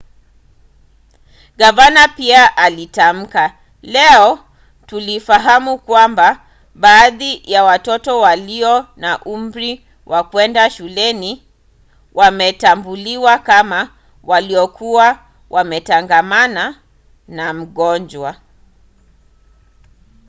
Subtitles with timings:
[1.57, 4.39] gavana pia alitamka leo
[4.85, 6.39] tulifahamu kwamba
[6.75, 11.43] baadhi ya watoto walio na umri wa kwenda shuleni
[12.13, 13.89] wametambuliwa kama
[14.23, 15.19] waliokuwa
[15.49, 16.75] wametangamana
[17.27, 18.35] na mgonjwa.